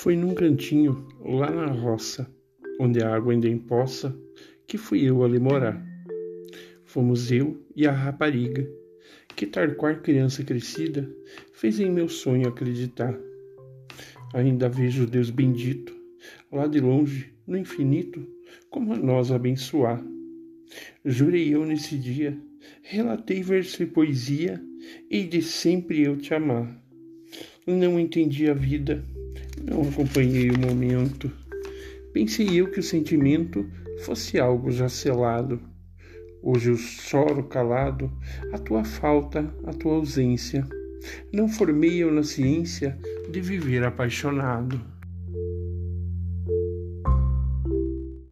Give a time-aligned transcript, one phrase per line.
[0.00, 2.32] Foi num cantinho, lá na roça,
[2.78, 4.16] onde a água ainda empoça,
[4.64, 5.84] que fui eu ali morar.
[6.84, 8.64] Fomos eu e a rapariga,
[9.34, 11.10] que tal qual criança crescida
[11.52, 13.18] fez em meu sonho acreditar.
[14.34, 15.92] Ainda vejo Deus bendito,
[16.52, 18.24] lá de longe, no infinito,
[18.70, 20.00] como a nós abençoar.
[21.04, 22.40] Jurei eu nesse dia,
[22.82, 24.62] relatei verso e poesia,
[25.10, 26.87] e de sempre eu te amar.
[27.70, 29.04] Não entendi a vida,
[29.62, 31.30] não acompanhei o momento.
[32.14, 33.68] Pensei eu que o sentimento
[34.06, 35.60] fosse algo já selado.
[36.42, 38.10] Hoje eu choro calado
[38.54, 40.66] a tua falta, a tua ausência.
[41.30, 42.98] Não formei eu na ciência
[43.30, 44.80] de viver apaixonado.